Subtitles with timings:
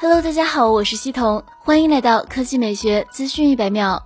[0.00, 4.00] Hello，大家好，我是西彤，欢迎来到科技美学资讯一百秒。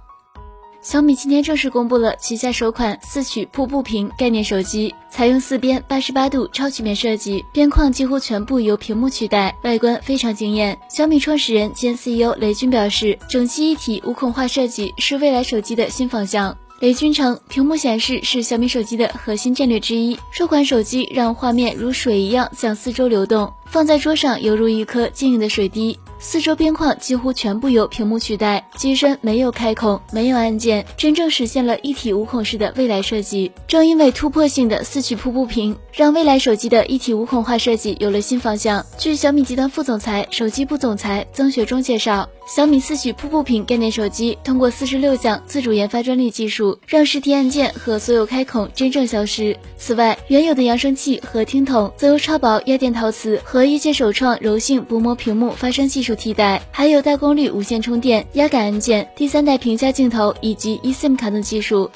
[0.81, 10.77] 小米今天正式公布了旗下首款四曲瀑布屏概念手机，采用四边八十八度超曲面设计，边框几乎全部由屏幕取代，外观非常惊艳。
[10.89, 16.57] 小米创始人兼 CEO 雷军表示，整机一体无孔化设计是未来手机的新方向。
[16.83, 20.19] 雷军称，屏幕显示是小米手机的核心战略之一。
[20.33, 25.97] 这款手机让画面如水一样向四周流动，放在桌上犹如一颗晶莹的水滴。
[26.25, 33.51] 四周边框几乎全部由屏幕取代，机身没有开孔，没有按键，真正实现了一体无孔式的未来设计。
[33.67, 38.87] 正因为突破性的四曲瀑布屏，让未来手机的一体无孔化设计有了新方向。
[38.97, 49.57] 据小米集团副总裁、手机部总裁曾学忠介绍，小米四曲瀑布屏概念手机通过四十六项自主研发专利技术，让实体按键和所有开孔真正消失。
[49.77, 56.12] 此外，原有的扬声器和听筒则由超薄压电陶瓷和业界首创柔性薄膜屏幕发声技术。
[56.15, 61.91] 替代还有大功率无线充电、压感按键、第三代屏下镜头以及 eSIM 卡等技术。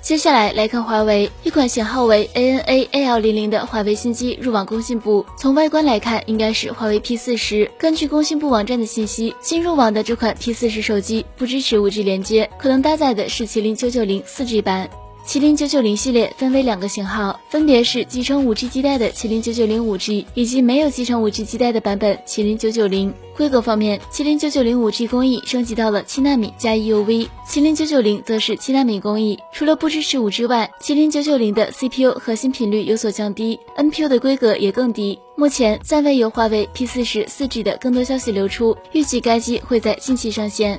[0.00, 5.24] 接下来来看华为，一款型号为 ANA AL 零零的华为新机入网工信部。
[5.38, 7.70] 从外观来看，应该是华为 P 四十。
[7.78, 14.90] 根据工信部网站的信息，新入网的这款 P 四十手机不支持 5G 连接，可能搭载的是麒麟九九零 4G 版。
[15.26, 23.12] 麒麟九九零系列分为两个型号，分别是集成 5G 基带的麒麟九九零 5G，以及没有集成 5G 基带的版本麒麟九九零。
[23.34, 29.38] 规格方面，麒麟九九零 5G 工艺升级到了七纳米加 EUV，麒麟九九零则是七纳米工艺。
[29.50, 35.18] 除了不支持 5G 外，麒麟九九零的 CPU 核心频率有所降低，NPU 的规格也更低。
[35.36, 40.78] 目前暂未有华为 P 四十 4G 的更多消息流出，预计该机会在近期上线。